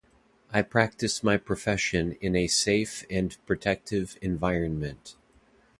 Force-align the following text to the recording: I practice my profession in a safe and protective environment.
I 0.49 0.63
practice 0.63 1.21
my 1.23 1.37
profession 1.37 2.13
in 2.21 2.35
a 2.35 2.47
safe 2.47 3.05
and 3.11 3.37
protective 3.45 4.17
environment. 4.19 5.15